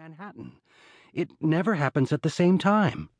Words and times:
Manhattan. 0.00 0.52
It 1.12 1.28
never 1.42 1.74
happens 1.74 2.10
at 2.10 2.22
the 2.22 2.30
same 2.30 2.56
time. 2.56 3.10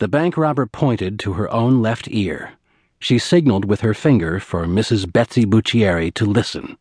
The 0.00 0.08
bank 0.08 0.36
robber 0.36 0.66
pointed 0.66 1.20
to 1.20 1.34
her 1.34 1.48
own 1.52 1.80
left 1.80 2.08
ear. 2.10 2.54
She 2.98 3.20
signaled 3.20 3.64
with 3.64 3.82
her 3.82 3.94
finger 3.94 4.40
for 4.40 4.66
Mrs. 4.66 5.12
Betsy 5.12 5.44
Buccieri 5.46 6.12
to 6.14 6.24
listen. 6.24 6.76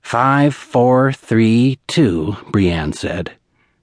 Five, 0.00 0.56
four, 0.56 1.12
three, 1.12 1.78
two, 1.86 2.36
Brienne 2.50 2.92
said. 2.92 3.36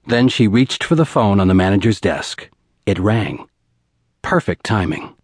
Then 0.06 0.28
she 0.28 0.46
reached 0.46 0.84
for 0.84 0.94
the 0.94 1.06
phone 1.06 1.40
on 1.40 1.48
the 1.48 1.54
manager's 1.54 1.98
desk. 1.98 2.50
It 2.84 2.98
rang. 2.98 3.48
Perfect 4.20 4.66
timing. 4.66 5.14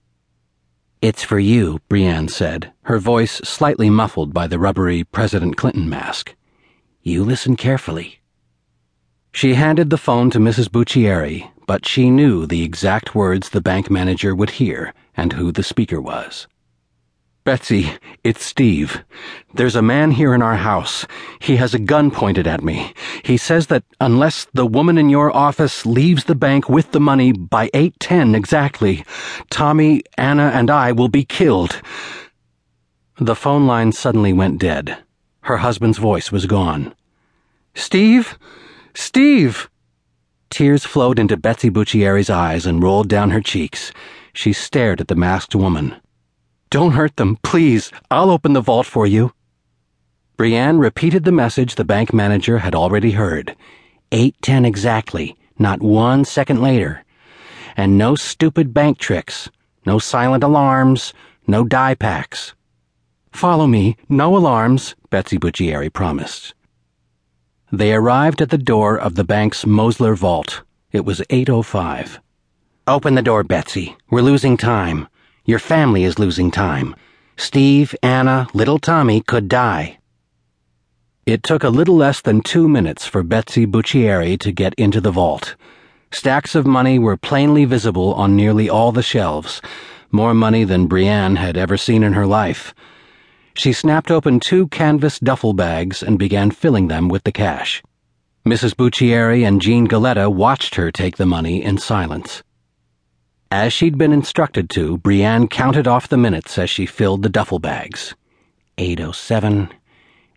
It's 1.02 1.22
for 1.22 1.38
you, 1.38 1.80
Brienne 1.90 2.28
said, 2.28 2.72
her 2.84 2.98
voice 2.98 3.32
slightly 3.44 3.90
muffled 3.90 4.32
by 4.32 4.46
the 4.46 4.58
rubbery 4.58 5.04
President 5.04 5.58
Clinton 5.58 5.90
mask. 5.90 6.34
You 7.02 7.22
listen 7.22 7.54
carefully. 7.54 8.19
She 9.32 9.54
handed 9.54 9.90
the 9.90 9.98
phone 9.98 10.30
to 10.30 10.38
Mrs. 10.38 10.68
Buccieri, 10.68 11.50
but 11.66 11.86
she 11.86 12.10
knew 12.10 12.46
the 12.46 12.62
exact 12.62 13.14
words 13.14 13.50
the 13.50 13.60
bank 13.60 13.90
manager 13.90 14.34
would 14.34 14.50
hear 14.50 14.92
and 15.16 15.32
who 15.32 15.52
the 15.52 15.62
speaker 15.62 16.00
was. 16.00 16.46
Betsy, 17.42 17.92
it's 18.22 18.44
Steve. 18.44 19.02
There's 19.54 19.76
a 19.76 19.82
man 19.82 20.10
here 20.10 20.34
in 20.34 20.42
our 20.42 20.56
house. 20.56 21.06
He 21.40 21.56
has 21.56 21.72
a 21.72 21.78
gun 21.78 22.10
pointed 22.10 22.46
at 22.46 22.62
me. 22.62 22.92
He 23.24 23.38
says 23.38 23.68
that 23.68 23.84
unless 24.00 24.46
the 24.52 24.66
woman 24.66 24.98
in 24.98 25.08
your 25.08 25.34
office 25.34 25.86
leaves 25.86 26.24
the 26.24 26.34
bank 26.34 26.68
with 26.68 26.92
the 26.92 27.00
money 27.00 27.32
by 27.32 27.70
8:10 27.72 28.34
exactly, 28.34 29.04
Tommy, 29.48 30.02
Anna, 30.18 30.50
and 30.52 30.70
I 30.70 30.92
will 30.92 31.08
be 31.08 31.24
killed. 31.24 31.80
The 33.18 33.36
phone 33.36 33.66
line 33.66 33.92
suddenly 33.92 34.34
went 34.34 34.60
dead. 34.60 34.98
Her 35.42 35.58
husband's 35.58 35.98
voice 35.98 36.30
was 36.30 36.44
gone. 36.46 36.94
Steve? 37.74 38.38
Steve! 38.94 39.70
Tears 40.50 40.84
flowed 40.84 41.18
into 41.18 41.36
Betsy 41.36 41.70
Buccieri's 41.70 42.28
eyes 42.28 42.66
and 42.66 42.82
rolled 42.82 43.08
down 43.08 43.30
her 43.30 43.40
cheeks. 43.40 43.92
She 44.32 44.52
stared 44.52 45.00
at 45.00 45.08
the 45.08 45.14
masked 45.14 45.54
woman. 45.54 45.96
Don't 46.70 46.92
hurt 46.92 47.16
them, 47.16 47.36
please. 47.42 47.90
I'll 48.10 48.30
open 48.30 48.52
the 48.52 48.60
vault 48.60 48.86
for 48.86 49.06
you. 49.06 49.32
Brienne 50.36 50.78
repeated 50.78 51.24
the 51.24 51.32
message 51.32 51.74
the 51.74 51.84
bank 51.84 52.12
manager 52.12 52.58
had 52.58 52.74
already 52.74 53.12
heard. 53.12 53.54
810 54.12 54.64
exactly, 54.64 55.36
not 55.58 55.82
one 55.82 56.24
second 56.24 56.60
later. 56.60 57.04
And 57.76 57.96
no 57.96 58.14
stupid 58.14 58.74
bank 58.74 58.98
tricks, 58.98 59.50
no 59.86 59.98
silent 59.98 60.42
alarms, 60.42 61.12
no 61.46 61.64
dye 61.64 61.94
packs. 61.94 62.54
Follow 63.32 63.66
me, 63.66 63.96
no 64.08 64.36
alarms, 64.36 64.96
Betsy 65.10 65.38
Buccieri 65.38 65.92
promised. 65.92 66.54
They 67.72 67.92
arrived 67.92 68.42
at 68.42 68.50
the 68.50 68.58
door 68.58 68.98
of 68.98 69.14
the 69.14 69.22
bank's 69.22 69.64
Mosler 69.64 70.16
vault. 70.16 70.62
It 70.90 71.04
was 71.04 71.20
8.05. 71.30 72.18
Open 72.88 73.14
the 73.14 73.22
door, 73.22 73.44
Betsy. 73.44 73.96
We're 74.10 74.22
losing 74.22 74.56
time. 74.56 75.06
Your 75.44 75.60
family 75.60 76.02
is 76.02 76.18
losing 76.18 76.50
time. 76.50 76.96
Steve, 77.36 77.94
Anna, 78.02 78.48
little 78.52 78.80
Tommy 78.80 79.20
could 79.20 79.48
die. 79.48 79.98
It 81.26 81.44
took 81.44 81.62
a 81.62 81.68
little 81.68 81.94
less 81.94 82.20
than 82.20 82.40
two 82.40 82.68
minutes 82.68 83.06
for 83.06 83.22
Betsy 83.22 83.66
Buccieri 83.66 84.36
to 84.40 84.50
get 84.50 84.74
into 84.74 85.00
the 85.00 85.12
vault. 85.12 85.54
Stacks 86.10 86.56
of 86.56 86.66
money 86.66 86.98
were 86.98 87.16
plainly 87.16 87.64
visible 87.64 88.14
on 88.14 88.34
nearly 88.34 88.68
all 88.68 88.90
the 88.90 89.00
shelves, 89.00 89.62
more 90.10 90.34
money 90.34 90.64
than 90.64 90.88
Brienne 90.88 91.36
had 91.36 91.56
ever 91.56 91.76
seen 91.76 92.02
in 92.02 92.14
her 92.14 92.26
life. 92.26 92.74
She 93.60 93.74
snapped 93.74 94.10
open 94.10 94.40
two 94.40 94.68
canvas 94.68 95.18
duffel 95.18 95.52
bags 95.52 96.02
and 96.02 96.18
began 96.18 96.50
filling 96.50 96.88
them 96.88 97.08
with 97.08 97.24
the 97.24 97.30
cash. 97.30 97.82
Mrs. 98.46 98.74
Buccieri 98.74 99.46
and 99.46 99.60
Jean 99.60 99.86
Galetta 99.86 100.32
watched 100.32 100.76
her 100.76 100.90
take 100.90 101.18
the 101.18 101.26
money 101.26 101.62
in 101.62 101.76
silence. 101.76 102.42
As 103.50 103.74
she'd 103.74 103.98
been 103.98 104.14
instructed 104.14 104.70
to, 104.70 104.96
Brienne 104.96 105.46
counted 105.46 105.86
off 105.86 106.08
the 106.08 106.16
minutes 106.16 106.56
as 106.56 106.70
she 106.70 106.86
filled 106.86 107.22
the 107.22 107.28
duffel 107.28 107.58
bags. 107.58 108.14
807, 108.78 109.68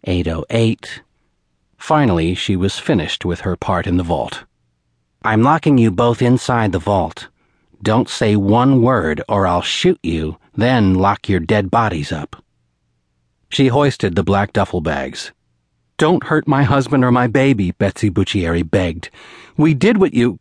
808. 0.03 1.01
Finally, 1.77 2.35
she 2.35 2.57
was 2.57 2.77
finished 2.77 3.23
with 3.23 3.39
her 3.47 3.55
part 3.55 3.87
in 3.87 3.95
the 3.95 4.03
vault. 4.03 4.43
I'm 5.23 5.43
locking 5.43 5.77
you 5.77 5.91
both 5.91 6.21
inside 6.21 6.73
the 6.73 6.77
vault. 6.77 7.29
Don't 7.81 8.09
say 8.09 8.35
one 8.35 8.81
word 8.81 9.21
or 9.29 9.47
I'll 9.47 9.61
shoot 9.61 9.99
you, 10.03 10.39
then 10.57 10.95
lock 10.95 11.29
your 11.29 11.39
dead 11.39 11.71
bodies 11.71 12.11
up. 12.11 12.43
She 13.53 13.67
hoisted 13.67 14.15
the 14.15 14.23
black 14.23 14.51
duffel 14.51 14.81
bags. 14.81 15.31
Don't 15.99 16.23
hurt 16.23 16.47
my 16.47 16.63
husband 16.63 17.05
or 17.05 17.11
my 17.11 17.27
baby, 17.27 17.69
Betsy 17.69 18.09
Buccieri 18.09 18.63
begged. 18.63 19.11
We 19.55 19.75
did 19.75 19.99
what 19.99 20.15
you. 20.15 20.39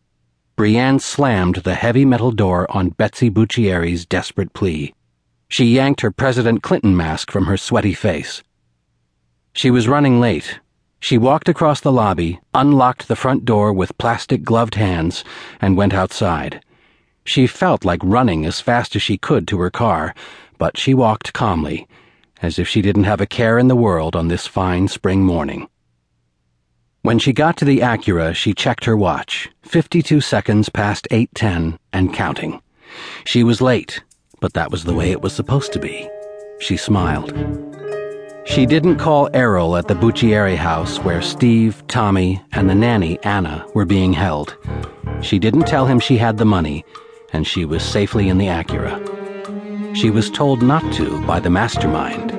Brienne 0.55 0.97
slammed 0.97 1.57
the 1.57 1.75
heavy 1.75 2.05
metal 2.05 2.31
door 2.31 2.65
on 2.75 2.89
Betsy 2.89 3.29
Buccieri's 3.29 4.07
desperate 4.07 4.51
plea. 4.53 4.95
She 5.47 5.65
yanked 5.65 6.01
her 6.01 6.09
President 6.09 6.63
Clinton 6.63 6.97
mask 6.97 7.29
from 7.29 7.45
her 7.45 7.55
sweaty 7.55 7.93
face. 7.93 8.41
She 9.53 9.69
was 9.69 9.87
running 9.87 10.19
late. 10.19 10.59
She 10.99 11.19
walked 11.19 11.47
across 11.47 11.81
the 11.81 11.91
lobby, 11.91 12.39
unlocked 12.55 13.07
the 13.07 13.15
front 13.15 13.45
door 13.45 13.71
with 13.71 13.95
plastic 13.99 14.41
gloved 14.41 14.73
hands, 14.73 15.23
and 15.61 15.77
went 15.77 15.93
outside. 15.93 16.65
She 17.25 17.45
felt 17.45 17.85
like 17.85 18.01
running 18.03 18.43
as 18.43 18.59
fast 18.59 18.95
as 18.95 19.03
she 19.03 19.19
could 19.19 19.47
to 19.49 19.59
her 19.59 19.69
car, 19.69 20.15
but 20.57 20.79
she 20.79 20.95
walked 20.95 21.33
calmly 21.33 21.87
as 22.43 22.59
if 22.59 22.67
she 22.67 22.81
didn't 22.81 23.05
have 23.05 23.21
a 23.21 23.25
care 23.25 23.57
in 23.57 23.69
the 23.69 23.75
world 23.75 24.15
on 24.15 24.27
this 24.27 24.45
fine 24.45 24.87
spring 24.87 25.23
morning. 25.23 25.67
When 27.01 27.17
she 27.17 27.33
got 27.33 27.57
to 27.57 27.65
the 27.65 27.79
Acura, 27.79 28.35
she 28.35 28.53
checked 28.53 28.85
her 28.85 28.95
watch. 28.95 29.49
52 29.63 30.21
seconds 30.21 30.69
past 30.69 31.07
8:10 31.09 31.79
and 31.91 32.13
counting. 32.13 32.61
She 33.25 33.43
was 33.43 33.61
late, 33.61 34.03
but 34.41 34.53
that 34.53 34.71
was 34.71 34.83
the 34.83 34.93
way 34.93 35.11
it 35.11 35.21
was 35.21 35.33
supposed 35.33 35.73
to 35.73 35.79
be. 35.79 36.07
She 36.59 36.77
smiled. 36.77 37.33
She 38.45 38.65
didn't 38.65 38.97
call 38.97 39.29
Errol 39.33 39.77
at 39.77 39.87
the 39.87 39.95
Buccieri 39.95 40.57
house 40.57 40.99
where 40.99 41.21
Steve, 41.21 41.81
Tommy, 41.87 42.41
and 42.51 42.69
the 42.69 42.75
nanny, 42.75 43.17
Anna, 43.23 43.65
were 43.73 43.85
being 43.85 44.13
held. 44.13 44.57
She 45.21 45.39
didn't 45.39 45.67
tell 45.67 45.85
him 45.85 45.99
she 45.99 46.17
had 46.17 46.37
the 46.37 46.45
money, 46.45 46.83
and 47.31 47.47
she 47.47 47.63
was 47.63 47.83
safely 47.83 48.27
in 48.27 48.37
the 48.37 48.47
Acura. 48.47 49.22
She 49.93 50.09
was 50.09 50.31
told 50.31 50.63
not 50.63 50.91
to 50.93 51.23
by 51.27 51.39
the 51.39 51.51
mastermind. 51.51 52.31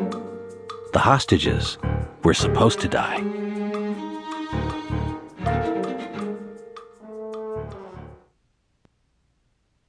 The 0.93 0.99
hostages 0.99 1.79
were 2.25 2.35
supposed 2.35 2.81
to 2.81 2.89
die. 2.89 3.23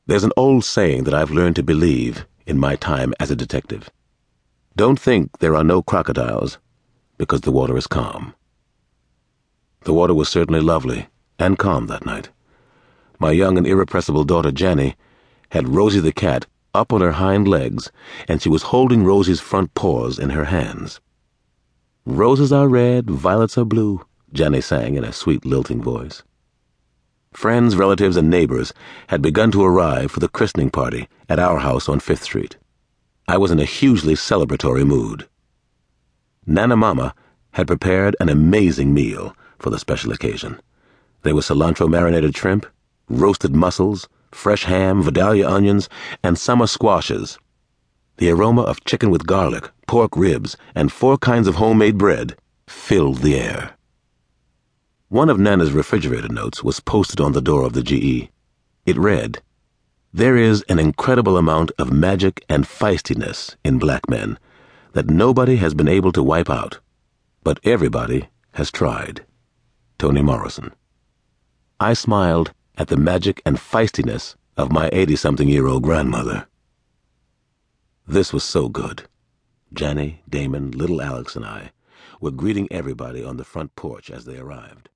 There's 0.06 0.24
an 0.24 0.32
old 0.38 0.64
saying 0.64 1.06
that 1.06 1.16
I've 1.16 1.32
learned 1.32 1.56
to 1.56 1.64
believe 1.64 2.28
in 2.46 2.60
my 2.60 2.76
time 2.76 3.16
as 3.20 3.32
a 3.32 3.36
detective. 3.36 3.90
Don't 4.76 5.00
think 5.00 5.40
there 5.40 5.56
are 5.56 5.64
no 5.64 5.82
crocodiles 5.82 6.60
because 7.18 7.42
the 7.42 7.52
water 7.52 7.76
is 7.78 7.88
calm. 7.88 8.36
The 9.86 9.94
water 9.94 10.14
was 10.14 10.30
certainly 10.30 10.62
lovely 10.62 11.08
and 11.40 11.58
calm 11.58 11.88
that 11.88 12.06
night. 12.06 12.30
My 13.18 13.32
young 13.32 13.58
and 13.58 13.66
irrepressible 13.66 14.24
daughter 14.24 14.52
Jenny 14.52 14.96
had 15.50 15.70
Rosie 15.70 16.00
the 16.00 16.12
cat 16.12 16.46
up 16.76 16.94
on 16.94 17.02
her 17.02 17.14
hind 17.14 17.48
legs, 17.48 17.92
and 18.28 18.42
she 18.42 18.50
was 18.50 18.64
holding 18.64 19.04
Rosie's 19.04 19.40
front 19.40 19.74
paws 19.74 20.20
in 20.20 20.30
her 20.32 20.46
hands. 20.46 21.00
Roses 22.06 22.52
are 22.52 22.68
red, 22.68 23.10
violets 23.10 23.58
are 23.58 23.66
blue, 23.66 24.06
Jenny 24.32 24.62
sang 24.62 24.96
in 24.96 25.04
a 25.04 25.14
sweet, 25.14 25.46
lilting 25.46 25.82
voice. 25.82 26.22
Friends, 27.34 27.76
relatives, 27.76 28.16
and 28.16 28.30
neighbors 28.30 28.74
had 29.08 29.22
begun 29.22 29.52
to 29.52 29.64
arrive 29.64 30.12
for 30.12 30.20
the 30.20 30.30
christening 30.30 30.70
party 30.70 31.08
at 31.28 31.40
our 31.40 31.60
house 31.60 31.90
on 31.90 32.00
Fifth 32.00 32.24
Street. 32.24 32.58
I 33.28 33.38
was 33.38 33.50
in 33.50 33.60
a 33.60 33.66
hugely 33.66 34.14
celebratory 34.14 34.86
mood. 34.86 35.28
Nana 36.46 36.78
Mama 36.78 37.16
had 37.54 37.68
prepared 37.68 38.16
an 38.20 38.30
amazing 38.30 38.94
meal 38.94 39.36
for 39.58 39.70
the 39.70 39.80
special 39.80 40.12
occasion. 40.12 40.62
There 41.24 41.34
was 41.34 41.48
cilantro 41.48 41.90
marinated 41.90 42.38
shrimp, 42.38 42.68
roasted 43.10 43.56
mussels, 43.56 44.08
fresh 44.36 44.66
ham, 44.66 45.02
Vidalia 45.02 45.50
onions, 45.50 45.90
and 46.22 46.38
summer 46.38 46.68
squashes. 46.68 47.40
The 48.18 48.30
aroma 48.30 48.62
of 48.62 48.84
chicken 48.84 49.10
with 49.10 49.26
garlic, 49.26 49.72
pork 49.88 50.16
ribs, 50.16 50.56
and 50.76 50.92
four 50.92 51.18
kinds 51.18 51.48
of 51.48 51.56
homemade 51.56 51.98
bread 51.98 52.36
filled 52.68 53.20
the 53.20 53.40
air. 53.40 53.76
One 55.10 55.30
of 55.30 55.40
Nana's 55.40 55.72
refrigerator 55.72 56.28
notes 56.28 56.64
was 56.64 56.80
posted 56.80 57.20
on 57.22 57.32
the 57.32 57.42
door 57.42 57.64
of 57.64 57.74
the 57.74 57.82
GE. 57.82 58.30
It 58.86 58.98
read, 58.98 59.42
There 60.14 60.36
is 60.36 60.64
an 60.70 60.80
incredible 60.80 61.38
amount 61.38 61.72
of 61.80 61.92
magic 61.92 62.44
and 62.50 62.66
feistiness 62.66 63.56
in 63.64 63.80
black 63.80 64.10
men 64.10 64.38
that 64.94 65.10
nobody 65.10 65.56
has 65.58 65.74
been 65.74 65.88
able 65.88 66.12
to 66.12 66.24
wipe 66.24 66.50
out, 66.50 66.80
but 67.44 67.60
everybody 67.64 68.28
has 68.54 68.72
tried. 68.72 69.26
Toni 69.98 70.22
Morrison. 70.22 70.72
I 71.80 71.94
smiled 71.94 72.54
at 72.78 72.88
the 72.88 72.98
magic 72.98 73.42
and 73.46 73.58
feistiness 73.58 74.36
of 74.58 74.72
my 74.72 74.90
80 74.92 75.16
something 75.16 75.48
year 75.48 75.68
old 75.68 75.84
grandmother. 75.84 76.48
This 78.08 78.34
was 78.34 78.44
so 78.44 78.70
good. 78.70 79.08
Jenny, 79.74 80.22
Damon, 80.30 80.72
little 80.72 81.02
Alex, 81.02 81.36
and 81.36 81.46
I 81.46 81.72
were 82.22 82.32
greeting 82.32 82.68
everybody 82.72 83.24
on 83.24 83.38
the 83.38 83.44
front 83.44 83.76
porch 83.76 84.10
as 84.10 84.26
they 84.26 84.38
arrived. 84.38 84.90